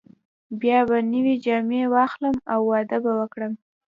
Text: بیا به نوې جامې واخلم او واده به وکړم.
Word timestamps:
بیا 0.61 0.79
به 0.89 0.97
نوې 1.11 1.35
جامې 1.45 1.81
واخلم 1.93 2.35
او 2.53 2.59
واده 2.71 2.97
به 3.03 3.11
وکړم. 3.19 3.53